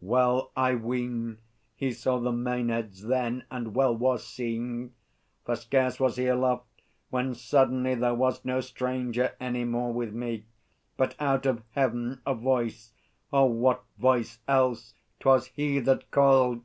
[0.00, 1.38] Well, I ween,
[1.74, 4.94] He saw the Maenads then, and well was seen!
[5.44, 6.66] For scarce was he aloft,
[7.10, 10.46] when suddenly There was no Stranger any more with me,
[10.96, 12.92] But out of Heaven a Voice
[13.32, 14.94] oh, what voice else?
[15.18, 16.62] 'Twas He that called!